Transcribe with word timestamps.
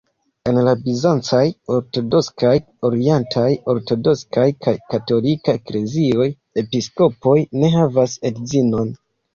En 0.51 0.59
la 0.67 0.71
bizancaj 0.85 1.41
ortodoksaj, 1.75 2.55
orientaj 2.91 3.45
ortodoksaj 3.75 4.49
kaj 4.67 4.75
katolika 4.97 5.59
eklezioj, 5.63 6.31
episkopoj 6.65 7.41
ne 7.63 7.75
havas 7.81 8.21
edzinon. 8.35 8.97